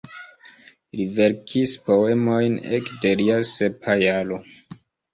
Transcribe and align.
Li 0.99 1.05
verkis 1.19 1.77
poemojn 1.91 2.57
ekde 2.81 3.15
lia 3.23 3.39
sepa 3.55 4.01
jaro. 4.09 4.45